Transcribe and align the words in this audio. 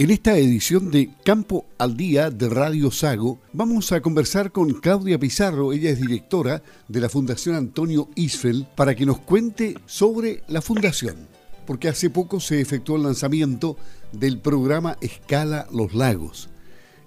En 0.00 0.10
esta 0.10 0.38
edición 0.38 0.90
de 0.90 1.10
Campo 1.26 1.66
al 1.76 1.94
Día 1.94 2.30
de 2.30 2.48
Radio 2.48 2.90
Sago 2.90 3.38
vamos 3.52 3.92
a 3.92 4.00
conversar 4.00 4.50
con 4.50 4.72
Claudia 4.72 5.18
Pizarro, 5.18 5.74
ella 5.74 5.90
es 5.90 6.00
directora 6.00 6.62
de 6.88 7.02
la 7.02 7.10
Fundación 7.10 7.54
Antonio 7.54 8.08
Isfel, 8.14 8.66
para 8.74 8.94
que 8.94 9.04
nos 9.04 9.18
cuente 9.18 9.74
sobre 9.84 10.42
la 10.48 10.62
fundación, 10.62 11.28
porque 11.66 11.88
hace 11.88 12.08
poco 12.08 12.40
se 12.40 12.62
efectuó 12.62 12.96
el 12.96 13.02
lanzamiento 13.02 13.76
del 14.10 14.38
programa 14.38 14.96
Escala 15.02 15.66
los 15.70 15.92
Lagos. 15.92 16.48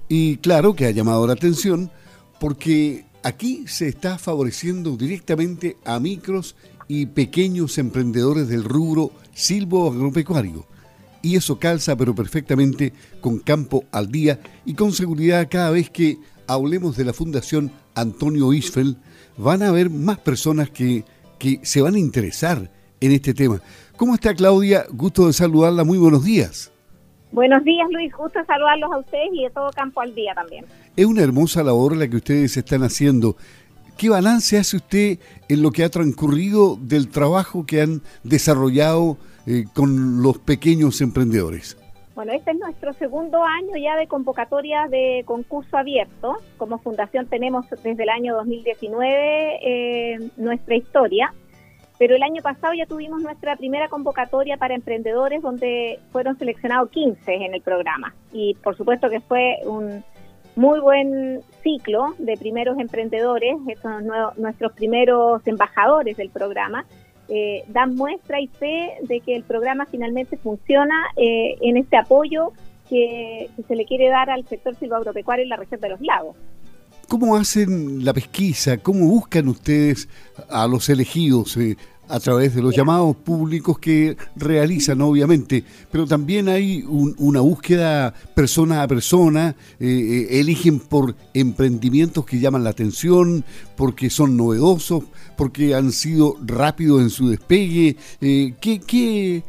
Y 0.07 0.37
claro 0.37 0.75
que 0.75 0.85
ha 0.85 0.91
llamado 0.91 1.25
la 1.25 1.33
atención 1.33 1.89
porque 2.39 3.05
aquí 3.23 3.65
se 3.65 3.87
está 3.87 4.19
favoreciendo 4.19 4.97
directamente 4.97 5.77
a 5.83 5.99
micros 5.99 6.55
y 6.87 7.07
pequeños 7.07 7.79
emprendedores 7.79 8.47
del 8.49 8.63
rubro 8.63 9.09
silvo 9.33 9.91
agropecuario 9.91 10.67
y 11.23 11.37
eso 11.37 11.57
calza 11.57 11.95
pero 11.95 12.13
perfectamente 12.13 12.93
con 13.21 13.39
Campo 13.39 13.85
al 13.91 14.11
Día 14.11 14.39
y 14.65 14.75
con 14.75 14.91
seguridad 14.91 15.47
cada 15.49 15.71
vez 15.71 15.89
que 15.89 16.19
hablemos 16.45 16.95
de 16.95 17.05
la 17.05 17.13
Fundación 17.13 17.71
Antonio 17.95 18.53
Isfel 18.53 18.97
van 19.37 19.63
a 19.63 19.69
haber 19.69 19.89
más 19.89 20.19
personas 20.19 20.69
que, 20.69 21.03
que 21.39 21.59
se 21.63 21.81
van 21.81 21.95
a 21.95 21.99
interesar 21.99 22.69
en 22.99 23.11
este 23.11 23.33
tema. 23.33 23.59
¿Cómo 23.97 24.13
está 24.13 24.35
Claudia? 24.35 24.85
Gusto 24.91 25.27
de 25.27 25.33
saludarla, 25.33 25.83
muy 25.83 25.97
buenos 25.97 26.23
días. 26.23 26.71
Buenos 27.31 27.63
días 27.63 27.87
Luis, 27.89 28.13
gusto 28.13 28.39
saludarlos 28.45 28.91
a 28.91 28.97
ustedes 28.99 29.29
y 29.33 29.43
de 29.43 29.49
todo 29.49 29.71
Campo 29.71 30.01
al 30.01 30.13
Día 30.13 30.35
también. 30.35 30.65
Es 30.95 31.05
una 31.05 31.23
hermosa 31.23 31.63
labor 31.63 31.95
la 31.95 32.07
que 32.07 32.17
ustedes 32.17 32.55
están 32.57 32.83
haciendo. 32.83 33.37
¿Qué 33.97 34.09
balance 34.09 34.57
hace 34.57 34.77
usted 34.77 35.19
en 35.49 35.61
lo 35.61 35.71
que 35.71 35.83
ha 35.83 35.89
transcurrido 35.89 36.77
del 36.77 37.09
trabajo 37.09 37.65
que 37.65 37.81
han 37.81 38.01
desarrollado 38.23 39.17
eh, 39.45 39.65
con 39.73 40.21
los 40.21 40.39
pequeños 40.39 40.99
emprendedores? 41.01 41.77
Bueno, 42.15 42.31
este 42.33 42.51
es 42.51 42.59
nuestro 42.59 42.93
segundo 42.93 43.43
año 43.43 43.75
ya 43.75 43.95
de 43.95 44.07
convocatoria 44.07 44.87
de 44.87 45.23
concurso 45.25 45.77
abierto. 45.77 46.37
Como 46.57 46.77
fundación 46.77 47.27
tenemos 47.27 47.65
desde 47.69 48.03
el 48.03 48.09
año 48.09 48.35
2019 48.35 49.59
eh, 49.63 50.29
nuestra 50.37 50.75
historia, 50.75 51.33
pero 51.97 52.15
el 52.15 52.21
año 52.21 52.43
pasado 52.43 52.73
ya 52.73 52.85
tuvimos 52.85 53.21
nuestra 53.21 53.55
primera 53.55 53.87
convocatoria 53.87 54.57
para 54.57 54.75
emprendedores 54.75 55.41
donde 55.41 55.99
fueron 56.11 56.37
seleccionados 56.37 56.89
15 56.91 57.33
en 57.33 57.53
el 57.55 57.61
programa. 57.61 58.13
Y 58.31 58.55
por 58.55 58.77
supuesto 58.77 59.09
que 59.09 59.19
fue 59.21 59.57
un 59.65 60.03
muy 60.55 60.79
buen 60.79 61.41
ciclo 61.63 62.13
de 62.19 62.37
primeros 62.37 62.77
emprendedores, 62.79 63.55
estos 63.67 63.91
son 63.91 64.07
nuestros 64.37 64.73
primeros 64.73 65.45
embajadores 65.47 66.17
del 66.17 66.29
programa 66.29 66.85
eh, 67.29 67.63
dan 67.69 67.95
muestra 67.95 68.41
y 68.41 68.47
fe 68.47 68.91
de 69.07 69.21
que 69.21 69.35
el 69.35 69.43
programa 69.43 69.85
finalmente 69.85 70.35
funciona 70.37 70.93
eh, 71.15 71.55
en 71.61 71.77
este 71.77 71.95
apoyo 71.95 72.51
que, 72.89 73.49
se 73.65 73.75
le 73.75 73.85
quiere 73.85 74.09
dar 74.09 74.29
al 74.29 74.45
sector 74.47 74.75
silvagropecuario 74.75 75.43
en 75.43 75.49
la 75.49 75.55
región 75.55 75.79
de 75.79 75.89
los 75.89 76.01
lagos. 76.01 76.35
¿Cómo 77.07 77.35
hacen 77.35 78.03
la 78.03 78.13
pesquisa? 78.13 78.77
¿Cómo 78.77 79.07
buscan 79.07 79.47
ustedes 79.47 80.09
a 80.49 80.67
los 80.67 80.89
elegidos? 80.89 81.55
Eh, 81.57 81.77
a 82.13 82.19
través 82.19 82.53
de 82.53 82.61
los 82.61 82.75
llamados 82.75 83.15
públicos 83.15 83.79
que 83.79 84.15
realizan, 84.35 85.01
obviamente, 85.01 85.63
pero 85.91 86.05
también 86.05 86.47
hay 86.47 86.83
una 86.87 87.41
búsqueda 87.41 88.13
persona 88.35 88.83
a 88.83 88.87
persona, 88.87 89.55
eh, 89.79 89.87
eh, 89.87 90.39
eligen 90.39 90.79
por 90.79 91.15
emprendimientos 91.33 92.23
que 92.23 92.39
llaman 92.39 92.63
la 92.63 92.69
atención, 92.69 93.43
porque 93.75 94.11
son 94.11 94.37
novedosos, 94.37 95.05
porque 95.35 95.73
han 95.73 95.91
sido 95.91 96.37
rápidos 96.45 97.01
en 97.01 97.09
su 97.09 97.29
despegue. 97.29 97.97
Eh, 98.21 98.53
¿qué, 98.61 98.79
qué, 98.79 99.41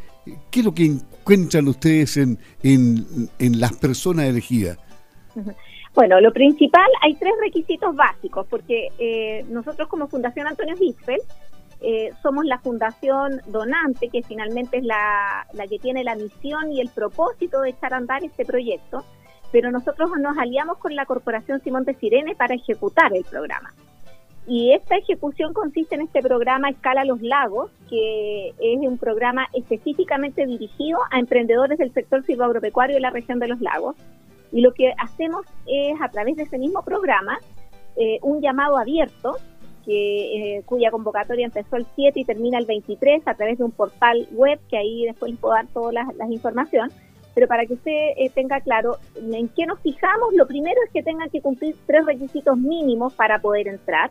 qué, 0.51 0.61
es 0.61 0.65
lo 0.65 0.73
que 0.73 0.87
encuentran 0.87 1.69
ustedes 1.69 2.17
en, 2.17 2.39
en, 2.63 3.61
las 3.61 3.75
personas 3.75 4.25
elegidas? 4.25 4.79
Bueno, 5.95 6.19
lo 6.19 6.33
principal, 6.33 6.89
hay 7.03 7.15
tres 7.17 7.35
requisitos 7.43 7.95
básicos, 7.95 8.47
porque 8.49 9.45
nosotros 9.51 9.87
como 9.87 10.09
Fundación 10.09 10.47
Antonio 10.47 10.75
Hitzfeld 10.81 11.21
eh, 11.87 12.13
somos 12.23 12.47
la 12.47 12.59
fundación 12.61 13.43
donante, 13.47 14.09
que 14.09 14.23
finalmente 14.23 14.79
es 14.79 14.85
la, 14.85 15.47
que 15.69 15.79
tiene 15.79 16.03
la 16.03 16.15
misión 16.15 16.73
y 16.73 16.81
el 16.81 16.89
propósito 16.89 17.61
de 17.61 17.71
echar 17.71 17.93
a 17.93 17.99
andar 17.99 18.25
este 18.25 18.47
proyecto, 18.47 19.05
pero 19.53 19.71
nosotros 19.71 20.11
nos 20.19 20.39
aliamos 20.39 20.79
con 20.79 20.97
la 20.97 21.05
Corporación 21.05 21.61
Simón 21.61 21.85
de 21.85 21.93
Sirene 21.93 22.35
para 22.37 22.55
ejecutar 22.55 23.15
el 23.15 23.25
programa. 23.25 23.75
Y 24.47 24.73
esta 24.73 24.97
ejecución 24.97 25.53
consiste 25.53 25.95
en 25.95 26.01
este 26.01 26.23
programa 26.23 26.71
Escala 26.71 27.05
los 27.05 27.21
Lagos, 27.21 27.71
que 27.91 28.55
es 28.59 28.79
un 28.81 28.97
programa 28.97 29.47
específicamente 29.53 30.47
dirigido 30.47 31.01
a 31.11 31.19
emprendedores 31.19 31.77
del 31.77 31.93
sector 31.93 32.25
silvagropecuario 32.25 32.95
de 32.95 33.03
la 33.03 33.11
región 33.11 33.39
de 33.41 33.49
los 33.49 33.61
lagos. 33.61 33.95
Y 34.53 34.63
lo 34.63 34.73
que 34.73 34.95
hacemos 34.97 35.45
es, 35.67 36.01
a 36.01 36.09
través 36.09 36.37
de 36.37 36.45
ese 36.45 36.57
mismo 36.57 36.83
programa, 36.83 37.39
eh, 37.97 38.19
un 38.23 38.41
llamado 38.41 38.79
abierto 38.79 39.37
que, 39.85 40.57
eh, 40.57 40.63
cuya 40.65 40.91
convocatoria 40.91 41.47
empezó 41.47 41.77
el 41.77 41.87
7 41.95 42.21
y 42.21 42.25
termina 42.25 42.59
el 42.59 42.67
23 42.67 43.23
a 43.27 43.35
través 43.35 43.59
de 43.59 43.65
un 43.65 43.73
portal 43.73 44.27
web, 44.33 44.59
que 44.69 44.77
ahí 44.77 45.05
después 45.07 45.33
les 45.33 45.41
puedo 45.41 45.55
dar 45.55 45.67
todas 45.69 45.95
las, 45.95 46.15
las 46.17 46.31
informaciones. 46.31 46.95
Pero 47.35 47.49
para 47.49 47.67
que 47.67 47.75
usted 47.75 48.11
eh, 48.17 48.31
tenga 48.33 48.61
claro 48.61 48.99
en 49.17 49.49
qué 49.49 49.67
nos 49.67 49.81
fijamos, 49.81 50.35
lo 50.35 50.47
primero 50.47 50.81
es 50.87 50.93
que 50.93 51.03
tengan 51.03 51.29
que 51.31 51.41
cumplir 51.41 51.75
tres 51.87 52.07
requisitos 52.07 52.57
mínimos 52.57 53.13
para 53.15 53.41
poder 53.41 53.67
entrar. 53.67 54.11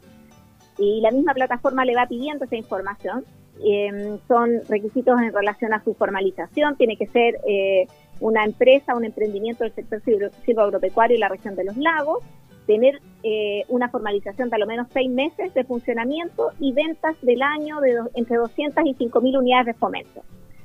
Y 0.78 1.00
la 1.02 1.12
misma 1.12 1.34
plataforma 1.34 1.86
le 1.86 1.96
va 1.96 2.06
pidiendo 2.08 2.46
esa 2.46 2.56
información. 2.56 3.24
Em, 3.64 4.18
son 4.28 4.62
requisitos 4.68 5.20
en 5.22 5.32
relación 5.32 5.74
a 5.74 5.84
su 5.84 5.94
formalización, 5.94 6.76
tiene 6.76 6.98
que 6.98 7.06
ser 7.08 7.40
eh, 7.48 7.88
una 8.20 8.44
empresa, 8.44 8.96
un 8.96 9.06
emprendimiento 9.06 9.64
del 9.64 9.74
sector 9.74 10.02
silvagropecuario 10.44 11.16
y 11.16 11.20
la 11.20 11.30
región 11.30 11.56
de 11.56 11.66
los 11.66 11.78
lagos, 11.78 12.24
tener 12.66 13.02
eh, 13.24 13.64
una 13.68 13.90
formalización 13.90 14.50
de 14.50 14.56
al 14.56 14.68
menos 14.68 14.88
seis 14.92 15.10
meses 15.10 15.54
de 15.54 15.64
funcionamiento 15.64 16.52
y 16.60 16.74
ventas 16.74 17.16
del 17.22 17.42
año 17.42 17.80
de 17.82 18.00
entre 18.16 18.38
200 18.38 18.86
y 18.86 18.94
5 18.94 19.22
mil 19.22 19.38
unidades 19.38 19.68
de 19.68 19.74
fomento. 19.74 20.24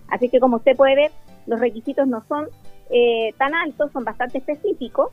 Así 0.09 0.29
que 0.29 0.41
como 0.41 0.57
usted 0.57 0.77
puede 0.77 0.95
ver, 0.95 1.11
los 1.47 1.61
requisitos 1.61 2.07
no 2.07 2.23
son 2.29 2.47
eh, 2.91 3.33
tan 3.39 3.55
altos, 3.55 3.93
son 3.93 4.05
bastante 4.05 4.39
específicos. 4.39 5.11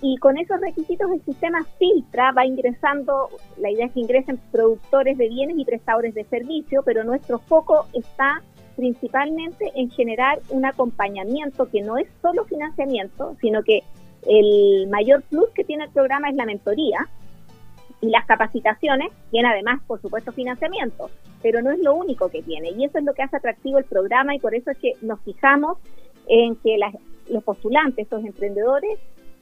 Y 0.00 0.16
con 0.18 0.38
esos 0.38 0.60
requisitos 0.60 1.10
el 1.10 1.24
sistema 1.24 1.64
filtra, 1.78 2.30
va 2.30 2.46
ingresando, 2.46 3.30
la 3.56 3.70
idea 3.70 3.86
es 3.86 3.92
que 3.92 4.00
ingresen 4.00 4.38
productores 4.52 5.18
de 5.18 5.28
bienes 5.28 5.58
y 5.58 5.64
prestadores 5.64 6.14
de 6.14 6.22
servicio, 6.24 6.82
pero 6.84 7.02
nuestro 7.02 7.40
foco 7.40 7.86
está 7.94 8.42
principalmente 8.76 9.72
en 9.74 9.90
generar 9.90 10.38
un 10.50 10.64
acompañamiento 10.64 11.68
que 11.68 11.82
no 11.82 11.98
es 11.98 12.06
solo 12.22 12.44
financiamiento, 12.44 13.34
sino 13.40 13.64
que 13.64 13.82
el 14.26 14.88
mayor 14.88 15.22
plus 15.22 15.48
que 15.54 15.64
tiene 15.64 15.84
el 15.84 15.90
programa 15.90 16.30
es 16.30 16.36
la 16.36 16.46
mentoría 16.46 17.08
y 18.00 18.08
las 18.10 18.26
capacitaciones, 18.26 19.10
tiene 19.30 19.48
además, 19.48 19.80
por 19.86 20.00
supuesto, 20.00 20.32
financiamiento, 20.32 21.10
pero 21.42 21.62
no 21.62 21.70
es 21.70 21.80
lo 21.80 21.94
único 21.94 22.28
que 22.28 22.42
tiene. 22.42 22.70
Y 22.70 22.84
eso 22.84 22.98
es 22.98 23.04
lo 23.04 23.12
que 23.12 23.22
hace 23.22 23.36
atractivo 23.36 23.78
el 23.78 23.84
programa 23.84 24.34
y 24.34 24.38
por 24.38 24.54
eso 24.54 24.70
es 24.70 24.78
que 24.78 24.92
nos 25.02 25.20
fijamos 25.22 25.78
en 26.28 26.56
que 26.56 26.76
los 27.28 27.42
postulantes, 27.42 28.04
estos 28.04 28.24
emprendedores, 28.24 28.98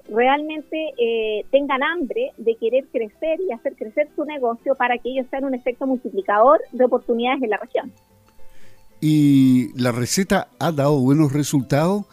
realmente 0.09 0.93
eh, 0.99 1.45
tengan 1.51 1.83
hambre 1.83 2.33
de 2.37 2.57
querer 2.57 2.87
crecer 2.93 3.41
y 3.41 3.53
hacer 3.53 3.75
crecer 3.75 4.09
su 4.15 4.25
negocio 4.25 4.75
para 4.77 4.99
que 4.99 5.11
ellos 5.11 5.27
sean 5.31 5.45
un 5.45 5.55
efecto 5.55 5.87
multiplicador 5.87 6.61
de 6.73 6.85
oportunidades 6.85 7.43
en 7.43 7.51
la 7.51 7.57
región. 7.57 7.93
¿Y 9.01 9.79
la 9.81 9.93
receta 9.93 10.49
ha 10.59 10.73
dado 10.73 10.99
buenos 11.01 11.33
resultados? 11.33 12.05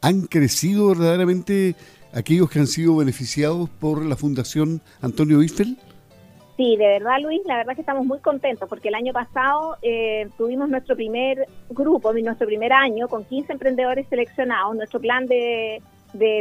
¿Han 0.00 0.22
crecido 0.22 0.88
verdaderamente 0.88 1.74
aquellos 2.12 2.50
que 2.50 2.58
han 2.58 2.66
sido 2.66 2.96
beneficiados 2.96 3.68
por 3.68 4.04
la 4.04 4.16
Fundación 4.16 4.80
Antonio 5.00 5.40
Eiffel? 5.40 5.78
Sí, 6.56 6.76
de 6.76 6.86
verdad, 6.86 7.20
Luis, 7.22 7.40
la 7.46 7.56
verdad 7.56 7.74
que 7.74 7.80
estamos 7.80 8.04
muy 8.04 8.18
contentos 8.18 8.68
porque 8.68 8.88
el 8.88 8.94
año 8.94 9.14
pasado 9.14 9.78
eh, 9.80 10.28
tuvimos 10.36 10.68
nuestro 10.68 10.94
primer 10.94 11.46
grupo, 11.70 12.12
nuestro 12.12 12.46
primer 12.46 12.72
año 12.74 13.08
con 13.08 13.24
15 13.24 13.54
emprendedores 13.54 14.06
seleccionados. 14.08 14.76
Nuestro 14.76 15.00
plan 15.00 15.24
de, 15.26 15.80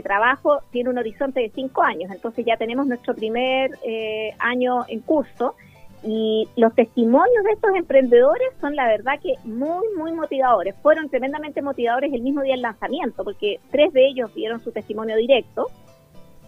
trabajo 0.04 0.60
tiene 0.72 0.90
un 0.90 0.98
horizonte 0.98 1.40
de 1.40 1.52
5 1.56 1.82
años, 1.84 2.12
entonces 2.12 2.46
ya 2.46 2.58
tenemos 2.58 2.86
nuestro 2.86 3.16
primer 3.16 3.72
eh, 3.86 4.34
año 4.40 4.84
en 4.90 5.00
curso 5.00 5.56
y 6.04 6.48
los 6.56 6.74
testimonios 6.76 7.44
de 7.44 7.52
estos 7.52 7.72
emprendedores 7.76 8.50
son 8.62 8.76
la 8.76 8.88
verdad 8.88 9.20
que 9.22 9.36
muy, 9.44 9.86
muy 9.98 10.14
motivadores. 10.14 10.76
Fueron 10.82 11.10
tremendamente 11.10 11.62
motivadores 11.62 12.14
el 12.14 12.22
mismo 12.22 12.42
día 12.42 12.54
del 12.54 12.62
lanzamiento, 12.62 13.24
porque 13.24 13.60
tres 13.72 13.92
de 13.94 14.08
ellos 14.08 14.34
dieron 14.34 14.60
su 14.62 14.72
testimonio 14.72 15.18
directo, 15.18 15.68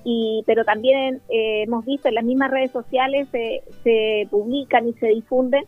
y, 0.04 0.44
pero 0.48 0.64
también 0.64 1.22
eh, 1.30 1.64
hemos 1.64 1.86
visto 1.86 2.08
en 2.08 2.16
las 2.16 2.24
mismas 2.24 2.50
redes 2.50 2.72
sociales 2.72 3.28
se 3.30 4.28
publican 4.32 4.88
y 4.88 4.94
se 4.94 5.08
difunden 5.08 5.64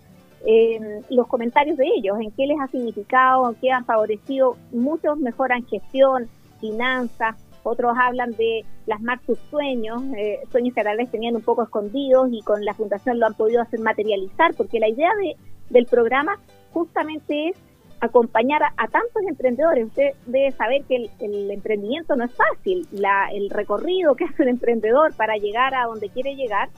eh, 0.46 1.02
los 1.10 1.28
comentarios 1.28 1.78
de 1.78 1.86
ellos, 1.96 2.18
en 2.20 2.32
qué 2.32 2.48
les 2.48 2.60
ha 2.60 2.68
significado, 2.68 3.50
en 3.50 3.56
qué 3.56 3.72
han 3.72 3.86
favorecido. 3.86 4.58
Muchos 4.72 5.18
mejoran 5.18 5.66
gestión, 5.66 6.28
finanzas, 6.60 7.38
otros 7.63 7.94
hablan 8.00 8.31
de 8.31 8.65
plasmar 8.86 9.19
sus 9.25 9.39
sueños, 9.50 10.01
eh, 10.18 10.39
sueños 10.51 10.75
que 10.75 10.83
tal 10.83 10.98
vez 10.98 11.10
tenían 11.10 11.36
un 11.36 11.42
poco 11.42 11.63
escondidos 11.63 12.30
y 12.31 12.42
con 12.42 12.63
la 12.63 12.74
fundación 12.74 13.19
lo 13.19 13.27
han 13.27 13.33
podido 13.33 13.62
hacer 13.62 13.80
materializar, 13.80 14.54
porque 14.56 14.80
la 14.80 14.89
idea 14.89 15.12
de, 15.21 15.36
del 15.69 15.86
programa 15.86 16.39
justamente 16.71 17.50
es 17.50 17.57
acompañar 18.04 18.62
a, 18.63 18.88
tantos 18.88 19.24
emprendedores. 19.27 19.88
Usted 19.88 20.12
debe 20.25 20.51
saber 20.51 20.83
que 20.83 21.10
el, 21.19 21.51
emprendimiento 21.51 22.18
no 22.18 22.25
es 22.25 22.33
fácil. 22.33 22.86
La, 22.92 23.30
el 23.31 23.50
recorrido 23.50 24.15
que 24.15 24.25
hace 24.30 24.44
un 24.44 24.50
emprendedor 24.50 25.15
para 25.15 25.38
llegar 25.38 25.74
a 25.74 25.86
donde 25.86 26.10
quiere 26.10 26.36
llegar 26.36 26.69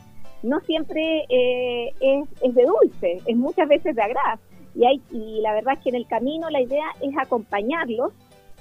no 0.43 0.59
siempre 0.59 1.25
eh, 1.29 1.91
es, 1.99 2.53
de 2.53 2.65
dulce, 2.65 3.21
es 3.25 3.35
muchas 3.35 3.67
veces 3.67 3.95
de 3.95 4.01
agraz. 4.03 4.39
Y, 4.75 4.85
hay, 4.85 5.01
y 5.09 5.41
la 5.41 5.53
verdad 5.53 5.73
es 5.75 5.79
que 5.79 5.89
en 5.89 5.95
el 5.95 6.05
camino 6.05 6.49
la 6.51 6.61
idea 6.61 6.85
es 7.01 7.17
acompañarlos, 7.17 8.13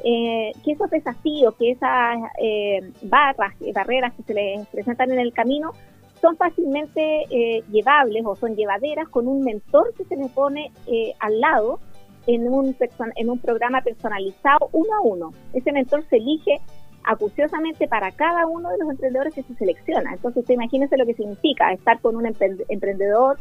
eh, 0.03 0.53
que 0.65 0.73
esos 0.73 0.91
desafíos, 0.91 1.55
que 1.57 1.71
esas 1.71 2.19
eh, 2.41 2.81
barras, 3.03 3.55
barreras 3.75 4.13
que 4.15 4.23
se 4.23 4.35
les 4.35 4.67
presentan 4.69 5.13
en 5.13 5.21
el 5.21 5.33
camino 5.33 5.73
son 6.21 6.37
fácilmente 6.37 7.27
llevables 7.71 8.25
o 8.25 8.35
son 8.35 8.57
llevaderas 8.57 9.09
con 9.11 9.29
un 9.29 9.45
mentor 9.45 9.93
que 9.95 10.05
se 10.05 10.17
le 10.17 10.31
pone 10.31 10.73
al 11.19 11.39
lado 11.39 11.81
en 12.27 12.49
un, 12.49 12.75
en 13.17 13.31
un 13.31 13.39
programa 13.39 13.83
personalizado 13.83 14.71
uno 14.73 14.95
a 14.95 15.01
uno. 15.03 15.33
Ese 15.53 15.71
mentor 15.71 16.03
se 16.09 16.17
elige 16.17 16.61
acuciosamente 17.05 17.87
para 17.87 18.11
cada 18.13 18.47
uno 18.47 18.71
de 18.71 18.79
los 18.79 18.91
emprendedores 18.91 19.35
que 19.35 19.43
se 19.43 19.55
selecciona. 19.55 20.15
Entonces, 20.15 20.41
usted 20.41 20.55
imagínese 20.55 20.97
lo 20.97 21.07
que 21.07 21.15
significa 21.15 21.73
estar 21.73 22.01
con 22.01 22.17
un 22.17 22.27
emprendedor 22.27 23.39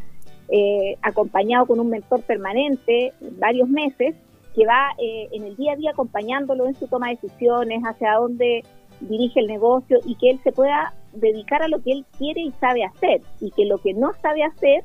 eh, 0.50 0.98
acompañado 1.02 1.66
con 1.66 1.80
un 1.80 1.90
mentor 1.90 2.22
permanente 2.24 3.14
varios 3.38 3.70
meses 3.70 4.16
que 4.56 4.66
va 4.66 4.90
eh, 4.98 5.28
en 5.32 5.44
el 5.44 5.56
día 5.56 5.74
a 5.74 5.76
día 5.76 5.92
acompañándolo 5.92 6.68
en 6.68 6.76
su 6.76 6.88
toma 6.88 7.10
de 7.10 7.16
decisiones, 7.22 7.82
hacia 7.84 8.14
dónde 8.14 8.64
dirige 9.00 9.40
el 9.40 9.48
negocio 9.48 10.00
y 10.06 10.16
que 10.16 10.30
él 10.32 10.40
se 10.44 10.52
pueda 10.52 10.94
dedicar 11.14 11.62
a 11.62 11.68
lo 11.68 11.82
que 11.82 11.92
él 11.92 12.06
quiere 12.18 12.42
y 12.42 12.52
sabe 12.52 12.84
hacer 12.84 13.22
y 13.40 13.52
que 13.52 13.66
lo 13.66 13.78
que 13.78 13.94
no 13.94 14.14
sabe 14.22 14.44
hacer 14.44 14.84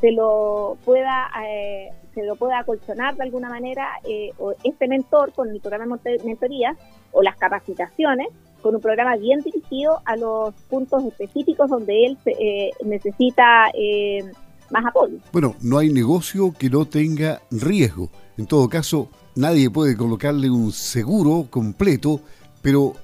se 0.00 0.12
lo 0.12 0.76
pueda 0.84 1.28
eh, 1.44 1.90
se 2.14 2.24
lo 2.24 2.36
pueda 2.36 2.60
acolchonar 2.60 3.16
de 3.16 3.24
alguna 3.24 3.48
manera 3.48 3.88
eh, 4.08 4.30
o 4.38 4.54
este 4.64 4.88
mentor 4.88 5.32
con 5.32 5.50
el 5.50 5.60
programa 5.60 5.98
de 6.02 6.18
mentoría 6.24 6.76
o 7.12 7.22
las 7.22 7.36
capacitaciones 7.36 8.28
con 8.60 8.74
un 8.74 8.80
programa 8.80 9.16
bien 9.16 9.40
dirigido 9.40 10.00
a 10.04 10.16
los 10.16 10.54
puntos 10.68 11.04
específicos 11.04 11.70
donde 11.70 12.06
él 12.06 12.18
eh, 12.26 12.70
necesita 12.84 13.70
eh, 13.74 14.24
más 14.70 14.84
apoyo. 14.86 15.18
Bueno, 15.32 15.56
no 15.62 15.78
hay 15.78 15.90
negocio 15.90 16.52
que 16.58 16.70
no 16.70 16.86
tenga 16.86 17.40
riesgo. 17.50 18.10
En 18.36 18.46
todo 18.46 18.68
caso, 18.68 19.08
nadie 19.34 19.70
puede 19.70 19.96
colocarle 19.96 20.50
un 20.50 20.72
seguro 20.72 21.46
completo, 21.50 22.20
pero 22.62 22.94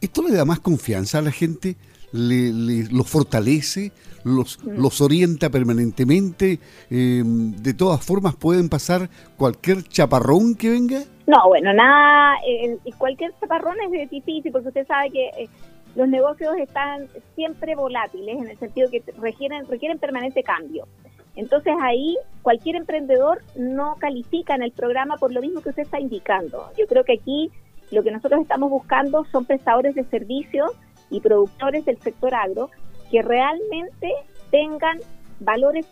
¿esto 0.00 0.22
le 0.22 0.34
da 0.34 0.44
más 0.44 0.60
confianza 0.60 1.18
a 1.18 1.22
la 1.22 1.32
gente? 1.32 1.76
¿Le, 2.12 2.52
le 2.52 2.84
lo 2.92 3.04
fortalece? 3.04 3.92
los, 4.24 4.58
mm. 4.64 4.80
los 4.80 5.00
orienta 5.00 5.50
permanentemente. 5.50 6.58
Em, 6.90 7.52
de 7.52 7.74
todas 7.74 8.04
formas, 8.04 8.34
pueden 8.34 8.68
pasar 8.68 9.08
cualquier 9.36 9.84
chaparrón 9.84 10.56
que 10.56 10.70
venga. 10.70 11.00
No, 11.26 11.48
bueno, 11.48 11.72
nada, 11.72 12.36
eh, 12.46 12.76
cualquier 12.98 13.32
chaparrón 13.40 13.76
es 13.92 14.10
difícil 14.10 14.50
porque 14.50 14.68
usted 14.68 14.86
sabe 14.86 15.10
que 15.10 15.26
eh, 15.28 15.48
los 15.94 16.08
negocios 16.08 16.54
están 16.58 17.08
siempre 17.34 17.74
volátiles 17.76 18.36
en 18.38 18.48
el 18.48 18.58
sentido 18.58 18.90
que 18.90 19.02
requieren, 19.18 19.66
requieren 19.68 19.98
permanente 19.98 20.42
cambio. 20.42 20.86
Entonces 21.36 21.74
ahí 21.82 22.16
cualquier 22.42 22.76
emprendedor 22.76 23.42
no 23.56 23.96
califica 23.98 24.54
en 24.54 24.62
el 24.62 24.72
programa 24.72 25.16
por 25.16 25.32
lo 25.32 25.40
mismo 25.40 25.60
que 25.60 25.70
usted 25.70 25.82
está 25.82 25.98
indicando. 25.98 26.70
Yo 26.78 26.86
creo 26.86 27.04
que 27.04 27.14
aquí 27.14 27.50
lo 27.90 28.02
que 28.02 28.10
nosotros 28.10 28.40
estamos 28.40 28.70
buscando 28.70 29.24
son 29.26 29.44
prestadores 29.44 29.94
de 29.94 30.04
servicios 30.04 30.70
y 31.10 31.20
productores 31.20 31.84
del 31.84 31.98
sector 32.00 32.34
agro 32.34 32.70
que 33.10 33.22
realmente 33.22 34.12
tengan 34.50 34.98
valores 35.40 35.86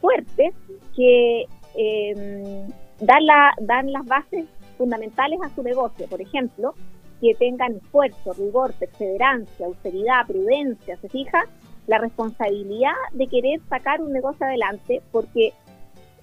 fuertes 0.00 0.54
que 0.96 1.46
eh, 1.76 2.66
dan, 3.00 3.26
la, 3.26 3.54
dan 3.60 3.92
las 3.92 4.04
bases 4.06 4.46
fundamentales 4.76 5.38
a 5.42 5.54
su 5.54 5.62
negocio. 5.62 6.06
Por 6.08 6.20
ejemplo, 6.20 6.74
que 7.20 7.34
tengan 7.34 7.76
esfuerzo, 7.76 8.32
rigor, 8.32 8.72
perseverancia, 8.74 9.66
austeridad, 9.66 10.26
prudencia, 10.26 10.96
se 10.96 11.08
fija, 11.08 11.44
la 11.86 11.98
responsabilidad 11.98 12.92
de 13.12 13.26
querer 13.26 13.60
sacar 13.68 14.00
un 14.00 14.12
negocio 14.12 14.46
adelante, 14.46 15.02
porque 15.10 15.52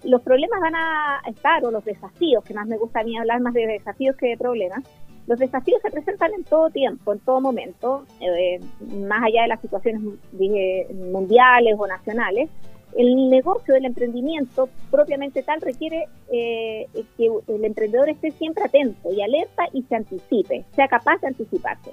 los 0.03 0.21
problemas 0.21 0.61
van 0.61 0.75
a 0.75 1.21
estar, 1.27 1.63
o 1.65 1.71
los 1.71 1.83
desafíos, 1.83 2.43
que 2.43 2.53
más 2.53 2.67
me 2.67 2.77
gusta 2.77 3.01
a 3.01 3.03
mí 3.03 3.17
hablar 3.17 3.41
más 3.41 3.53
de 3.53 3.67
desafíos 3.67 4.15
que 4.15 4.27
de 4.27 4.37
problemas, 4.37 4.83
los 5.29 5.37
desafíos 5.37 5.79
se 5.83 5.91
presentan 5.91 6.33
en 6.33 6.43
todo 6.43 6.71
tiempo, 6.71 7.13
en 7.13 7.19
todo 7.19 7.39
momento, 7.39 8.03
eh, 8.19 8.59
más 9.05 9.21
allá 9.23 9.43
de 9.43 9.49
las 9.49 9.61
situaciones 9.61 10.01
mundiales 11.11 11.75
o 11.77 11.85
nacionales. 11.85 12.49
El 12.97 13.29
negocio 13.29 13.75
del 13.75 13.85
emprendimiento 13.85 14.69
propiamente 14.89 15.43
tal 15.43 15.61
requiere 15.61 16.07
eh, 16.31 16.87
que 17.15 17.29
el 17.47 17.63
emprendedor 17.63 18.09
esté 18.09 18.31
siempre 18.31 18.63
atento 18.63 19.13
y 19.13 19.21
alerta 19.21 19.65
y 19.71 19.83
se 19.83 19.97
anticipe, 19.97 20.65
sea 20.75 20.87
capaz 20.87 21.21
de 21.21 21.27
anticiparse. 21.27 21.91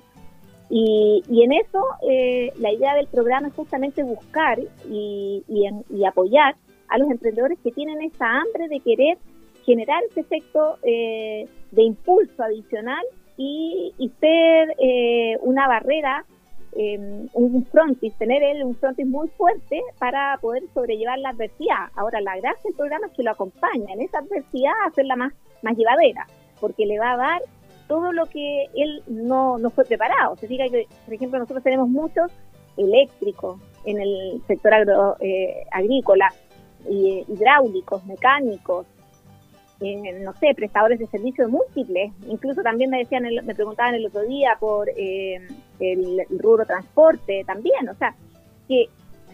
Y, 0.68 1.22
en 1.28 1.52
eso 1.52 1.84
eh, 2.08 2.52
la 2.58 2.72
idea 2.72 2.94
del 2.94 3.06
programa 3.06 3.48
es 3.48 3.54
justamente 3.54 4.02
buscar 4.02 4.58
y, 4.90 5.44
apoyar 6.06 6.56
a 6.88 6.98
los 6.98 7.10
emprendedores 7.10 7.58
que 7.62 7.72
tienen 7.72 8.00
esa 8.02 8.26
hambre 8.26 8.68
de 8.68 8.80
querer 8.80 9.18
generar 9.64 10.02
ese 10.04 10.20
efecto 10.20 10.78
de 10.82 11.82
impulso 11.82 12.42
adicional 12.42 13.04
y, 13.36 14.12
ser 14.20 14.74
eh, 14.78 15.38
una 15.42 15.68
barrera, 15.68 16.24
em, 16.72 17.28
un 17.32 17.64
frontis, 17.66 18.14
tener 18.18 18.42
él 18.42 18.64
un 18.64 18.74
frontis 18.74 19.06
muy 19.06 19.28
fuerte 19.28 19.80
para 19.98 20.38
poder 20.40 20.62
sobrellevar 20.74 21.18
la 21.18 21.30
adversidad. 21.30 21.88
Ahora, 21.94 22.20
la 22.20 22.36
gracia 22.36 22.62
del 22.64 22.74
programa 22.74 23.06
es 23.06 23.12
que 23.12 23.22
lo 23.22 23.30
acompaña 23.30 23.92
en 23.92 24.02
esa 24.02 24.18
adversidad 24.18 24.72
a 24.84 24.88
hacerla 24.88 25.16
más, 25.16 25.32
más 25.62 25.76
llevadera, 25.76 26.26
porque 26.60 26.86
le 26.86 26.98
va 26.98 27.12
a 27.12 27.16
dar 27.16 27.42
todo 27.88 28.12
lo 28.12 28.26
que 28.26 28.66
él 28.74 29.02
no, 29.06 29.58
no 29.58 29.70
fue 29.70 29.84
preparado. 29.84 30.36
Se 30.36 30.46
diga 30.46 30.68
que, 30.68 30.86
por 31.04 31.14
ejemplo, 31.14 31.38
nosotros 31.38 31.62
tenemos 31.62 31.88
muchos 31.88 32.30
eléctricos 32.76 33.58
en 33.84 34.00
el 34.00 34.42
sector 34.46 34.74
agro, 34.74 35.16
eh, 35.20 35.64
agrícola, 35.70 36.32
y, 36.88 37.24
hidráulicos, 37.28 38.04
mecánicos, 38.06 38.86
eh, 39.80 40.20
no 40.20 40.32
sé, 40.34 40.54
prestadores 40.54 40.98
de 40.98 41.06
servicios 41.06 41.50
múltiples. 41.50 42.12
Incluso 42.28 42.62
también 42.62 42.90
me 42.90 42.98
decían, 42.98 43.24
me 43.24 43.54
preguntaban 43.54 43.94
el 43.94 44.06
otro 44.06 44.22
día 44.22 44.56
por 44.58 44.88
eh, 44.88 45.40
el, 45.80 46.22
rubro 46.38 46.64
transporte 46.64 47.44
también. 47.46 47.88
O 47.88 47.94
sea, 47.94 48.14
que 48.68 48.88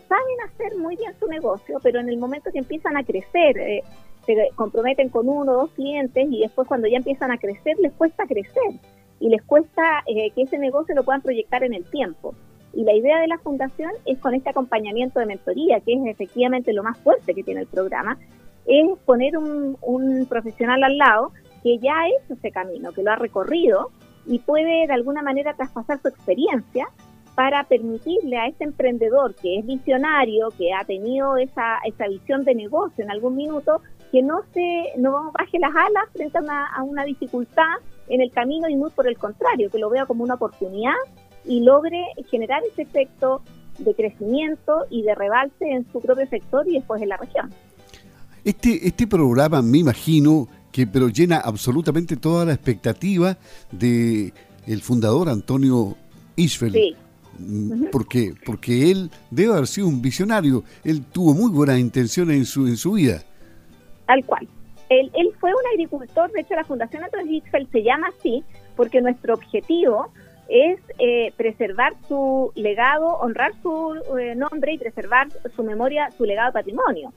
saben 0.08 0.40
hacer 0.44 0.76
muy 0.78 0.96
bien 0.96 1.14
su 1.19 1.26
negocio, 1.26 1.78
pero 1.82 2.00
en 2.00 2.08
el 2.08 2.19
momento 2.19 2.50
que 2.50 2.58
empiezan 2.58 2.96
a 2.96 3.04
crecer, 3.04 3.58
eh, 3.58 3.82
se 4.26 4.34
comprometen 4.54 5.08
con 5.08 5.28
uno 5.28 5.52
o 5.52 5.56
dos 5.62 5.70
clientes 5.72 6.26
y 6.30 6.40
después 6.40 6.69
cuando 6.69 6.88
ya 6.88 6.98
empiezan 6.98 7.30
a 7.30 7.38
crecer, 7.38 7.76
les 7.80 7.92
cuesta 7.92 8.26
crecer 8.26 8.80
y 9.20 9.28
les 9.28 9.42
cuesta 9.42 10.02
que 10.06 10.32
ese 10.37 10.58
negocio 10.58 10.94
lo 10.94 11.04
puedan 11.04 11.23
proyectar 11.23 11.62
en 11.62 11.75
el 11.75 11.85
tiempo. 11.85 12.35
Y 12.75 12.85
la 12.85 12.94
idea 12.94 13.20
de 13.20 13.28
la 13.28 13.38
fundación 13.38 13.90
es 14.06 14.18
con 14.18 14.35
este 14.35 14.50
acompañamiento 14.50 15.20
de 15.20 15.26
mentoría, 15.26 15.80
que 15.80 15.92
es 15.92 16.00
efectivamente 16.06 16.73
lo 16.73 16.82
más 16.82 16.99
fuerte 16.99 17.35
que 17.35 17.42
tiene 17.42 17.61
el 17.61 17.66
programa, 17.66 18.18
es 18.66 18.87
poner 19.04 19.37
un, 19.37 19.76
un 19.82 20.26
profesional 20.26 20.82
al 20.82 20.97
lado 20.97 21.32
que 21.62 21.78
ya 21.78 21.92
ha 21.92 22.08
hecho 22.08 22.35
ese 22.35 22.50
camino, 22.50 22.92
que 22.92 23.02
lo 23.02 23.12
ha 23.12 23.16
recorrido 23.16 23.90
y 24.26 24.38
puede 24.38 24.87
de 24.87 24.92
alguna 24.92 25.23
manera 25.23 25.54
traspasar 25.54 26.00
su 26.00 26.08
experiencia 26.08 26.88
para 27.35 27.64
permitirle 27.64 28.37
a 28.37 28.47
ese 28.47 28.64
emprendedor 28.64 29.35
que 29.35 29.58
es 29.58 29.66
visionario, 29.66 30.49
que 30.58 30.73
ha 30.73 30.85
tenido 30.85 31.37
esa, 31.37 31.78
esa 31.85 32.06
visión 32.08 32.44
de 32.44 32.54
negocio 32.54 33.02
en 33.04 33.11
algún 33.11 33.37
minuto, 33.37 33.80
que 34.12 34.23
no 34.23 34.42
se 34.52 35.00
no 35.00 35.33
baje 35.33 35.59
las 35.59 35.75
alas 35.75 36.04
frente 36.12 36.38
a 36.38 36.42
una, 36.42 36.66
a 36.66 36.83
una 36.83 37.04
dificultad 37.04 37.81
en 38.09 38.21
el 38.21 38.31
camino 38.31 38.69
y 38.69 38.76
muy 38.76 38.90
por 38.90 39.09
el 39.09 39.16
contrario, 39.16 39.71
que 39.71 39.78
lo 39.78 39.88
vea 39.88 40.04
como 40.04 40.23
una 40.23 40.35
oportunidad 40.35 40.95
y 41.47 41.61
logre 41.61 42.04
generar 42.31 42.62
ese 42.71 42.83
efecto 42.83 43.42
de 43.78 43.95
crecimiento 43.95 44.85
y 44.90 45.02
de 45.02 45.14
rebalse 45.14 45.64
en 45.64 45.90
su 45.90 46.00
propio 46.00 46.26
sector 46.26 46.69
y 46.69 46.75
después 46.75 47.00
en 47.00 47.09
la 47.09 47.16
región. 47.16 47.50
Este, 48.45 48.87
este 48.87 49.07
programa, 49.07 49.62
me 49.62 49.78
imagino, 49.78 50.47
que 50.71 50.87
pero 50.87 51.09
llena 51.09 51.38
absolutamente 51.38 52.16
toda 52.16 52.45
la 52.45 52.52
expectativa 52.52 53.38
de 53.71 54.33
el 54.66 54.83
fundador 54.83 55.28
Antonio 55.28 55.97
Isfeld. 56.37 56.75
Sí. 56.75 56.97
Mm, 57.38 57.85
porque, 57.90 58.35
porque 58.45 58.90
él 58.90 59.11
debe 59.31 59.52
haber 59.52 59.66
sido 59.66 59.88
un 59.88 60.02
visionario. 60.02 60.64
Él 60.85 61.02
tuvo 61.02 61.35
muy 61.35 61.50
buenas 61.50 61.78
intenciones 61.78 62.37
en 62.37 62.45
su, 62.45 62.66
en 62.66 62.76
su 62.76 62.92
vida. 62.92 63.23
Tal 64.06 64.25
cual. 64.25 64.49
Él, 64.88 65.11
él 65.14 65.32
fue 65.40 65.50
un 65.50 65.66
agricultor, 65.73 66.30
de 66.32 66.40
hecho 66.40 66.54
la 66.54 66.64
Fundación 66.64 67.04
Antonio 67.04 67.32
Isfeld 67.38 67.71
se 67.71 67.82
llama 67.82 68.09
así 68.09 68.44
porque 68.76 69.00
nuestro 69.00 69.35
objetivo 69.35 70.12
es 70.49 70.80
eh, 70.99 71.32
preservar 71.37 71.94
su 72.09 72.52
legado, 72.56 73.16
honrar 73.18 73.52
su 73.62 73.94
eh, 74.18 74.35
nombre 74.35 74.75
y 74.75 74.78
preservar 74.78 75.28
su 75.54 75.62
memoria, 75.62 76.11
su 76.11 76.25
legado 76.25 76.52
patrimonio 76.52 77.12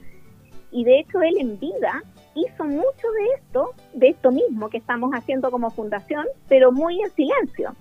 y 0.70 0.84
de 0.84 1.00
hecho 1.00 1.20
él 1.22 1.34
en 1.38 1.58
vida 1.58 2.02
hizo 2.34 2.64
mucho 2.64 3.10
de 3.18 3.26
esto, 3.36 3.74
de 3.94 4.08
esto 4.08 4.30
mismo 4.30 4.68
que 4.68 4.76
estamos 4.78 5.10
haciendo 5.12 5.50
como 5.50 5.70
fundación, 5.70 6.26
pero 6.48 6.70
muy 6.70 7.00
en 7.00 7.10
silencio. 7.12 7.74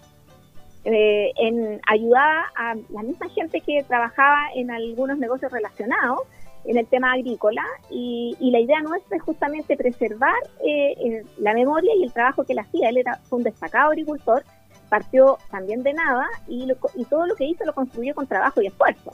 Eh, 0.86 1.32
en 1.38 1.82
ayudar 1.88 2.46
a 2.56 2.76
la 2.90 3.02
misma 3.02 3.28
gente 3.30 3.60
que 3.60 3.84
trabajaba 3.84 4.50
en 4.56 4.70
algunos 4.70 5.18
negocios 5.18 5.52
relacionados 5.52 6.20
en 6.66 6.78
el 6.78 6.88
tema 6.88 7.14
agrícola 7.14 7.64
y, 7.90 8.36
la 8.52 8.60
idea 8.60 8.82
nuestra 8.82 9.18
es 9.18 9.24
justamente 9.24 9.76
preservar 9.76 10.36
eh, 10.64 11.24
la 11.38 11.54
memoria 11.54 11.94
y 11.96 12.04
el 12.04 12.14
trabajo 12.14 12.44
que 12.44 12.54
él 12.54 12.60
hacía. 12.60 12.90
Él 12.90 12.98
era 12.98 13.20
un 13.30 13.44
destacado 13.44 13.92
agricultor, 13.92 14.44
partió 14.90 15.38
también 15.52 15.84
de 15.84 15.94
nada 15.94 16.26
y, 16.48 16.68
y 16.96 17.06
todo 17.06 17.26
lo 17.26 17.36
que 17.36 17.46
hizo 17.46 17.66
lo 17.66 17.74
construyó 17.74 18.16
con 18.16 18.28
trabajo 18.28 18.62
y 18.62 18.68
esfuerzo. 18.68 19.12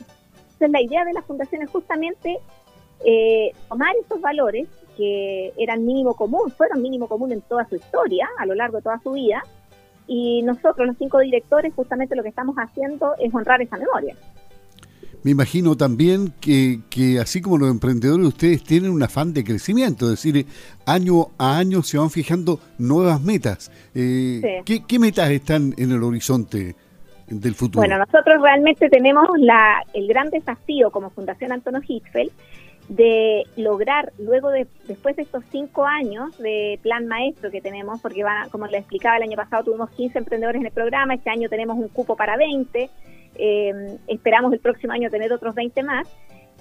Entonces 0.53 0.71
la 0.71 0.81
idea 0.81 1.03
de 1.05 1.13
la 1.13 1.23
fundación 1.23 1.63
es 1.63 1.69
justamente 1.69 2.39
eh, 3.03 3.51
tomar 3.67 3.95
esos 3.95 4.21
valores 4.21 4.67
que 4.95 5.53
eran 5.57 5.85
mínimo 5.85 6.13
común, 6.15 6.51
fueron 6.51 6.81
mínimo 6.81 7.07
común 7.07 7.31
en 7.31 7.41
toda 7.41 7.67
su 7.67 7.75
historia, 7.75 8.29
a 8.37 8.45
lo 8.45 8.53
largo 8.53 8.77
de 8.77 8.83
toda 8.83 8.99
su 8.99 9.13
vida, 9.13 9.43
y 10.07 10.41
nosotros, 10.43 10.85
los 10.85 10.97
cinco 10.97 11.19
directores, 11.19 11.73
justamente 11.73 12.15
lo 12.15 12.23
que 12.23 12.29
estamos 12.29 12.55
haciendo 12.57 13.15
es 13.17 13.33
honrar 13.33 13.61
esa 13.61 13.77
memoria. 13.77 14.15
Me 15.23 15.31
imagino 15.31 15.77
también 15.77 16.33
que, 16.41 16.79
que, 16.89 17.19
así 17.19 17.41
como 17.41 17.57
los 17.57 17.69
emprendedores, 17.69 18.25
ustedes 18.25 18.63
tienen 18.63 18.91
un 18.91 19.03
afán 19.03 19.33
de 19.33 19.43
crecimiento, 19.43 20.05
es 20.05 20.23
decir, 20.23 20.47
año 20.85 21.27
a 21.37 21.57
año 21.57 21.83
se 21.83 21.99
van 21.99 22.09
fijando 22.09 22.59
nuevas 22.79 23.21
metas. 23.21 23.71
Eh, 23.93 24.63
¿qué, 24.65 24.99
metas 24.99 25.29
están 25.29 25.75
en 25.77 25.91
el 25.91 26.01
horizonte 26.01 26.75
del 27.27 27.53
futuro? 27.53 27.81
Bueno, 27.81 27.99
nosotros 27.99 28.41
realmente 28.41 28.89
tenemos 28.89 29.27
la, 29.37 29.83
el 29.93 30.07
gran 30.07 30.29
desafío 30.31 30.89
como 30.89 31.11
Fundación 31.11 31.51
Antonio 31.51 31.81
Hitzfeld 31.87 32.31
de 32.89 33.43
lograr 33.55 34.11
luego 34.17 34.49
de 34.49 34.67
después 34.87 35.15
de 35.15 35.21
estos 35.21 35.43
cinco 35.51 35.85
años 35.85 36.37
de 36.39 36.79
plan 36.81 37.07
maestro 37.07 37.51
que 37.51 37.61
tenemos, 37.61 38.01
porque 38.01 38.23
van, 38.23 38.49
como 38.49 38.65
les 38.65 38.81
explicaba 38.81 39.17
el 39.17 39.23
año 39.23 39.37
pasado 39.37 39.63
tuvimos 39.63 39.91
15 39.91 40.17
emprendedores 40.17 40.59
en 40.59 40.65
el 40.65 40.73
programa, 40.73 41.13
este 41.13 41.29
año 41.29 41.47
tenemos 41.47 41.77
un 41.77 41.87
cupo 41.87 42.15
para 42.15 42.35
20, 42.37 42.89
eh, 43.35 43.97
esperamos 44.07 44.53
el 44.53 44.59
próximo 44.59 44.93
año 44.93 45.09
tener 45.09 45.31
otros 45.33 45.55
20 45.55 45.83
más, 45.83 46.07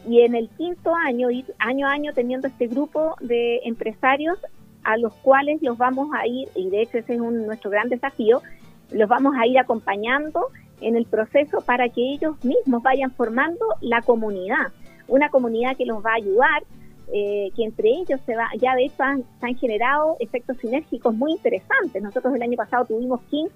y 0.08 0.20
en 0.20 0.34
el 0.34 0.48
quinto 0.50 0.94
año, 0.94 1.30
ir 1.30 1.44
año 1.58 1.86
a 1.86 1.92
año 1.92 2.12
teniendo 2.14 2.48
este 2.48 2.66
grupo 2.66 3.16
de 3.20 3.60
empresarios 3.64 4.38
a 4.82 4.96
los 4.96 5.12
cuales 5.16 5.60
los 5.62 5.76
vamos 5.76 6.08
a 6.14 6.26
ir, 6.26 6.48
y 6.54 6.70
de 6.70 6.82
hecho 6.82 6.98
ese 6.98 7.14
es 7.14 7.20
un, 7.20 7.46
nuestro 7.46 7.70
gran 7.70 7.88
desafío, 7.88 8.40
los 8.90 9.08
vamos 9.08 9.34
a 9.38 9.46
ir 9.46 9.58
acompañando 9.58 10.48
en 10.80 10.96
el 10.96 11.04
proceso 11.04 11.60
para 11.60 11.88
que 11.90 12.00
ellos 12.00 12.42
mismos 12.42 12.82
vayan 12.82 13.10
formando 13.10 13.64
la 13.82 14.00
comunidad 14.00 14.72
una 15.10 15.28
comunidad 15.28 15.76
que 15.76 15.84
los 15.84 15.98
va 16.04 16.12
a 16.12 16.16
ayudar, 16.16 16.62
eh, 17.12 17.50
que 17.54 17.64
entre 17.64 17.88
ellos 17.90 18.20
se 18.24 18.36
va, 18.36 18.48
ya 18.58 18.74
de 18.74 18.84
hecho 18.84 19.02
han, 19.02 19.24
se 19.40 19.46
han 19.46 19.56
generado 19.56 20.16
efectos 20.20 20.56
sinérgicos 20.58 21.14
muy 21.14 21.32
interesantes. 21.32 22.00
Nosotros 22.02 22.34
el 22.34 22.42
año 22.42 22.56
pasado 22.56 22.86
tuvimos 22.86 23.20
15 23.22 23.52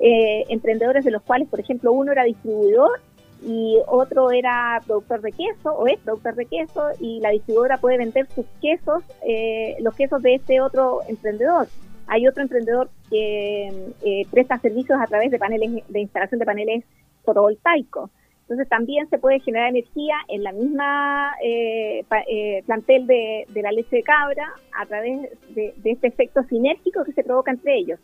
eh, 0.00 0.44
emprendedores 0.48 1.04
de 1.04 1.10
los 1.10 1.22
cuales, 1.22 1.48
por 1.48 1.60
ejemplo, 1.60 1.92
uno 1.92 2.12
era 2.12 2.24
distribuidor 2.24 3.00
y 3.42 3.78
otro 3.86 4.30
era 4.30 4.80
productor 4.86 5.22
de 5.22 5.32
queso 5.32 5.72
o 5.72 5.86
es 5.86 5.98
productor 6.00 6.34
de 6.34 6.46
queso 6.46 6.88
y 7.00 7.20
la 7.20 7.30
distribuidora 7.30 7.78
puede 7.78 7.98
vender 7.98 8.26
sus 8.34 8.46
quesos, 8.60 9.02
eh, 9.26 9.76
los 9.80 9.94
quesos 9.94 10.22
de 10.22 10.34
este 10.34 10.60
otro 10.60 11.00
emprendedor. 11.08 11.68
Hay 12.06 12.26
otro 12.26 12.42
emprendedor 12.42 12.90
que 13.08 13.92
presta 14.30 14.58
servicios 14.58 14.98
a 15.00 15.06
través 15.06 15.30
de 15.30 15.38
paneles 15.38 15.84
de 15.88 16.00
instalación 16.00 16.40
de 16.40 16.46
paneles 16.46 16.84
fotovoltaicos. 17.24 18.10
Entonces 18.50 18.68
también 18.68 19.08
se 19.08 19.18
puede 19.18 19.38
generar 19.38 19.68
energía 19.68 20.16
en 20.26 20.42
la 20.42 20.50
misma 20.50 21.34
eh, 21.40 22.04
eh, 22.28 22.64
plantel 22.66 23.06
de, 23.06 23.46
la 23.54 23.70
leche 23.70 23.94
de 23.94 24.02
cabra 24.02 24.44
a 24.76 24.86
través 24.86 25.30
de, 25.54 25.72
este 25.84 26.08
efecto 26.08 26.42
sinérgico 26.42 27.04
que 27.04 27.12
se 27.12 27.22
provoca 27.22 27.52
entre 27.52 27.76
ellos. 27.76 28.00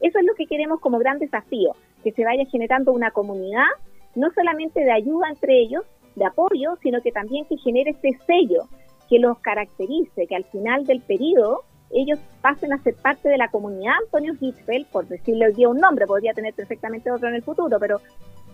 Eso 0.00 0.18
es 0.18 0.24
lo 0.24 0.34
que 0.34 0.46
queremos 0.46 0.80
como 0.80 0.98
gran 0.98 1.18
desafío, 1.18 1.72
que 2.02 2.12
se 2.12 2.24
vaya 2.24 2.44
generando 2.46 2.92
una 2.92 3.10
comunidad, 3.10 3.68
no 4.14 4.30
solamente 4.32 4.80
de 4.84 4.92
ayuda 4.92 5.28
entre 5.28 5.60
ellos, 5.60 5.84
de 6.16 6.24
apoyo, 6.24 6.76
sino 6.82 7.00
que 7.00 7.12
también 7.12 7.44
que 7.46 7.56
genere 7.58 7.90
este 7.90 8.18
sello 8.26 8.68
que 9.08 9.18
los 9.18 9.38
caracterice, 9.40 10.26
que 10.26 10.36
al 10.36 10.44
final 10.44 10.86
del 10.86 11.00
periodo 11.00 11.64
ellos 11.90 12.20
pasen 12.40 12.72
a 12.72 12.82
ser 12.82 12.94
parte 12.94 13.28
de 13.28 13.36
la 13.36 13.48
comunidad 13.48 13.94
Antonio 14.04 14.34
Hitzfeld, 14.40 14.86
por 14.86 15.08
decirle 15.08 15.46
hoy 15.46 15.54
día 15.54 15.68
un 15.68 15.78
nombre, 15.78 16.06
podría 16.06 16.32
tener 16.32 16.54
perfectamente 16.54 17.10
otro 17.10 17.28
en 17.28 17.34
el 17.34 17.42
futuro, 17.42 17.78
pero 17.80 18.00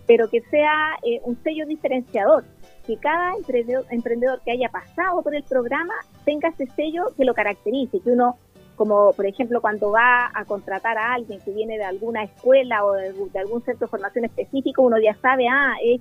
pero 0.07 0.29
que 0.29 0.41
sea 0.43 0.97
eh, 1.03 1.21
un 1.25 1.37
sello 1.43 1.67
diferenciador, 1.67 2.45
que 2.87 2.97
cada 2.97 3.33
emprendedor, 3.91 4.41
que 4.45 4.53
haya 4.53 4.69
pasado 4.69 5.21
por 5.23 5.35
el 5.35 5.43
programa 5.43 5.95
tenga 6.25 6.49
ese 6.49 6.67
sello 6.77 7.07
que 7.17 7.25
lo 7.25 7.35
caracterice, 7.35 8.01
que 8.01 8.11
uno, 8.11 8.37
como 8.77 9.13
por 9.13 9.27
ejemplo 9.27 9.61
cuando 9.61 9.91
va 9.91 10.31
a 10.33 10.45
contratar 10.45 10.97
a 10.99 11.15
alguien 11.15 11.41
que 11.41 11.51
viene 11.51 11.79
de 11.79 11.85
alguna 11.85 12.23
escuela 12.23 12.85
o 12.85 12.93
de, 12.93 13.09
algún 13.39 13.63
centro 13.65 13.87
de 13.87 13.91
formación 13.91 14.25
específico, 14.27 14.83
uno 14.83 14.97
ya 15.03 15.15
sabe, 15.21 15.49
ah, 15.49 15.75
es, 15.83 16.01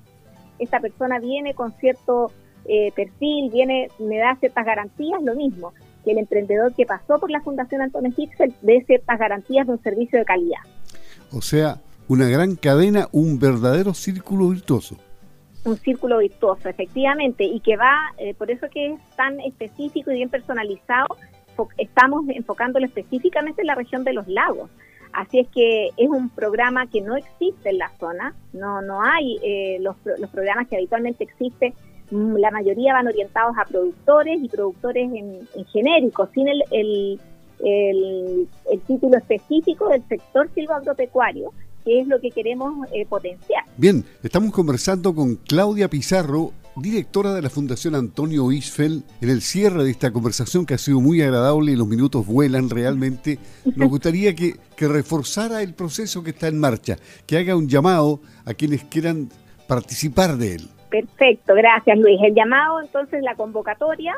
esta 0.59 0.79
persona 0.79 1.19
viene 1.19 1.53
con 1.53 1.73
cierto 1.73 2.31
eh, 2.65 2.91
perfil, 2.95 3.49
viene, 3.51 3.89
me 3.99 4.17
da 4.17 4.35
ciertas 4.39 4.65
garantías, 4.65 5.21
lo 5.21 5.35
mismo, 5.35 5.73
que 6.03 6.11
el 6.11 6.19
emprendedor 6.19 6.73
que 6.73 6.85
pasó 6.85 7.19
por 7.19 7.31
la 7.31 7.41
Fundación 7.41 7.81
Antonio 7.81 8.11
Hixel 8.15 8.53
dé 8.61 8.83
ciertas 8.85 9.19
garantías 9.19 9.67
de 9.67 9.73
un 9.73 9.81
servicio 9.81 10.19
de 10.19 10.25
calidad. 10.25 10.59
O 11.31 11.41
sea, 11.41 11.79
una 12.07 12.27
gran 12.27 12.55
cadena, 12.55 13.07
un 13.11 13.39
verdadero 13.39 13.93
círculo 13.93 14.49
virtuoso. 14.49 14.97
Un 15.63 15.77
círculo 15.77 16.19
virtuoso, 16.19 16.69
efectivamente, 16.69 17.43
y 17.43 17.59
que 17.59 17.75
va, 17.75 18.13
eh, 18.17 18.35
por 18.35 18.51
eso 18.51 18.67
que 18.71 18.93
es 18.93 18.99
tan 19.15 19.39
específico 19.39 20.11
y 20.11 20.15
bien 20.15 20.29
personalizado, 20.29 21.07
estamos 21.77 22.25
enfocándolo 22.29 22.85
específicamente 22.85 23.61
en 23.61 23.67
la 23.67 23.75
región 23.75 24.03
de 24.03 24.13
los 24.13 24.27
lagos. 24.27 24.69
Así 25.13 25.39
es 25.39 25.47
que 25.47 25.91
es 25.95 26.09
un 26.09 26.29
programa 26.29 26.87
que 26.87 27.01
no 27.01 27.15
existe 27.15 27.69
en 27.69 27.77
la 27.77 27.89
zona, 27.99 28.35
no, 28.51 28.81
no 28.81 29.01
hay 29.01 29.37
eh, 29.41 29.77
los, 29.79 29.95
los 30.19 30.29
programas 30.29 30.67
que 30.67 30.75
habitualmente 30.75 31.23
existen, 31.23 31.73
mm, 32.11 32.35
la 32.35 32.51
mayoría 32.51 32.93
van 32.93 33.07
orientados 33.07 33.55
a 33.57 33.63
productores 33.63 34.43
y 34.43 34.49
productores 34.49 35.05
en, 35.05 35.47
en 35.55 35.65
genérico, 35.67 36.27
sin 36.33 36.49
el, 36.49 36.63
el, 36.71 37.19
el, 37.59 38.81
título 38.81 39.17
específico 39.17 39.87
del 39.87 40.03
sector 40.07 40.49
silvoagropecuario 40.53 41.53
que 41.85 42.01
es 42.01 42.07
lo 42.07 42.19
que 42.19 42.31
queremos 42.31 42.87
eh, 42.91 43.05
potenciar. 43.05 43.63
Bien, 43.77 44.03
estamos 44.23 44.51
conversando 44.51 45.13
con 45.13 45.35
Claudia 45.35 45.87
Pizarro, 45.87 46.51
directora 46.75 47.33
de 47.33 47.43
la 47.43 47.49
Fundación 47.49 47.93
Antonio 47.95 48.51
Isfeld. 48.51 49.03
En 49.21 49.29
el 49.29 49.41
cierre 49.41 49.83
de 49.83 49.91
esta 49.91 50.11
conversación 50.11 50.65
que 50.65 50.73
ha 50.73 50.77
sido 50.79 50.99
muy 50.99 51.21
agradable 51.21 51.71
y 51.71 51.75
los 51.75 51.87
minutos 51.87 52.25
vuelan 52.25 52.69
realmente, 52.69 53.37
nos 53.75 53.89
gustaría 53.89 54.33
que, 54.33 54.55
que 54.75 54.87
reforzara 54.87 55.61
el 55.61 55.75
proceso 55.75 56.23
que 56.23 56.31
está 56.31 56.47
en 56.47 56.59
marcha, 56.59 56.97
que 57.27 57.37
haga 57.37 57.55
un 57.55 57.69
llamado 57.69 58.19
a 58.45 58.53
quienes 58.55 58.83
quieran 58.85 59.29
participar 59.67 60.37
de 60.37 60.55
él. 60.55 60.69
Perfecto, 60.89 61.53
gracias 61.53 61.97
Luis. 61.99 62.19
El 62.23 62.33
llamado, 62.33 62.81
entonces, 62.81 63.21
la 63.21 63.35
convocatoria 63.35 64.15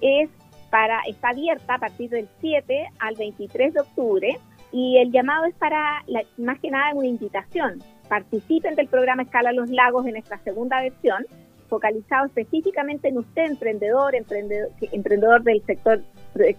es 0.00 0.28
para, 0.70 1.00
está 1.08 1.28
abierta 1.28 1.74
a 1.76 1.78
partir 1.78 2.10
del 2.10 2.28
7 2.40 2.88
al 2.98 3.14
23 3.14 3.74
de 3.74 3.80
octubre 3.80 4.38
y 4.74 4.98
el 4.98 5.12
llamado 5.12 5.44
es 5.44 5.54
para, 5.54 6.04
más 6.36 6.58
que 6.58 6.68
nada, 6.68 6.92
una 6.94 7.06
invitación. 7.06 7.80
Participen 8.08 8.74
del 8.74 8.88
programa 8.88 9.22
Escala 9.22 9.52
los 9.52 9.70
Lagos 9.70 10.04
en 10.04 10.14
nuestra 10.14 10.36
segunda 10.38 10.82
versión, 10.82 11.24
focalizado 11.68 12.26
específicamente 12.26 13.08
en 13.08 13.18
usted, 13.18 13.44
emprendedor, 13.44 14.16
emprendedor, 14.16 14.70
emprendedor 14.90 15.44
del 15.44 15.64
sector 15.64 16.02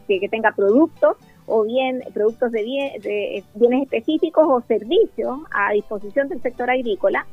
que, 0.08 0.30
tenga 0.32 0.54
productos 0.54 1.18
o 1.46 1.64
bien 1.64 2.04
productos 2.14 2.54
de, 2.54 2.62
de 3.02 3.44
bienes 3.54 3.84
específicos 3.84 4.46
o 4.48 4.62
servicios 4.62 5.38
a 5.52 5.74
disposición 5.74 6.30
del 6.30 6.42
sector 6.42 6.70
agrícola 6.70 7.28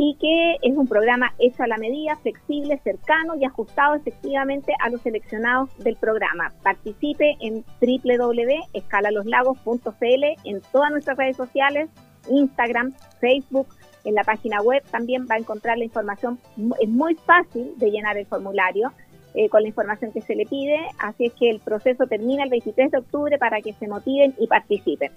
y 0.00 0.16
que 0.20 0.58
es 0.62 0.76
un 0.76 0.86
programa 0.86 1.34
hecho 1.40 1.64
a 1.64 1.66
la 1.66 1.76
medida, 1.76 2.14
flexible, 2.16 2.78
cercano 2.84 3.34
y 3.34 3.44
ajustado 3.44 3.96
efectivamente 3.96 4.72
a 4.78 4.90
los 4.90 5.00
seleccionados 5.02 5.76
del 5.78 5.96
programa. 5.96 6.52
Participe 6.62 7.36
en 7.40 7.64
www.escalaloslagos.cl 7.80 10.24
en 10.44 10.60
todas 10.72 10.92
nuestras 10.92 11.18
redes 11.18 11.36
sociales, 11.36 11.90
Instagram, 12.30 12.94
Facebook, 13.20 13.66
en 14.04 14.14
la 14.14 14.22
página 14.22 14.62
web 14.62 14.84
también 14.90 15.26
va 15.28 15.34
a 15.34 15.38
encontrar 15.38 15.76
la 15.76 15.84
información. 15.84 16.38
Es 16.80 16.88
muy 16.88 17.16
fácil 17.16 17.72
de 17.76 17.90
llenar 17.90 18.16
el 18.16 18.26
formulario 18.26 18.92
eh, 19.34 19.48
con 19.48 19.62
la 19.62 19.68
información 19.68 20.12
que 20.12 20.20
se 20.20 20.36
le 20.36 20.46
pide, 20.46 20.78
así 20.98 21.26
es 21.26 21.32
que 21.34 21.50
el 21.50 21.58
proceso 21.60 22.06
termina 22.06 22.44
el 22.44 22.50
23 22.50 22.92
de 22.92 22.98
octubre 22.98 23.36
para 23.36 23.60
que 23.60 23.72
se 23.74 23.88
motiven 23.88 24.32
y 24.38 24.46
participen. 24.46 25.10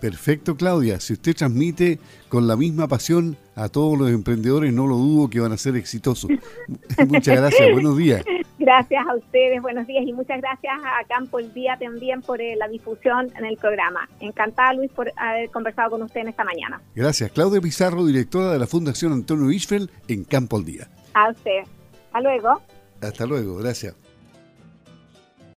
Perfecto, 0.00 0.56
Claudia. 0.56 0.98
Si 1.00 1.12
usted 1.12 1.34
transmite 1.34 1.98
con 2.28 2.46
la 2.46 2.56
misma 2.56 2.88
pasión 2.88 3.36
a 3.54 3.68
todos 3.68 3.98
los 3.98 4.10
emprendedores, 4.10 4.72
no 4.72 4.86
lo 4.86 4.96
dudo 4.96 5.28
que 5.28 5.40
van 5.40 5.52
a 5.52 5.58
ser 5.58 5.76
exitosos. 5.76 6.30
muchas 7.08 7.36
gracias, 7.36 7.72
buenos 7.72 7.96
días. 7.96 8.24
Gracias 8.58 9.06
a 9.06 9.14
ustedes, 9.14 9.60
buenos 9.62 9.86
días 9.86 10.04
y 10.06 10.12
muchas 10.12 10.40
gracias 10.40 10.72
a 10.84 11.06
Campo 11.06 11.38
el 11.38 11.52
Día 11.52 11.78
también 11.78 12.22
por 12.22 12.40
eh, 12.40 12.56
la 12.56 12.68
difusión 12.68 13.30
en 13.36 13.44
el 13.44 13.56
programa. 13.56 14.08
Encantada, 14.20 14.74
Luis, 14.74 14.90
por 14.90 15.12
haber 15.16 15.50
conversado 15.50 15.90
con 15.90 16.02
usted 16.02 16.20
en 16.20 16.28
esta 16.28 16.44
mañana. 16.44 16.80
Gracias. 16.94 17.30
Claudia 17.32 17.60
Pizarro, 17.60 18.04
directora 18.04 18.52
de 18.52 18.58
la 18.58 18.66
Fundación 18.66 19.12
Antonio 19.12 19.50
Isfel 19.50 19.90
en 20.08 20.24
Campo 20.24 20.58
el 20.58 20.64
Día. 20.64 20.88
A 21.14 21.30
usted. 21.30 21.62
Hasta 22.06 22.20
luego. 22.20 22.60
Hasta 23.00 23.26
luego, 23.26 23.56
gracias. 23.56 23.94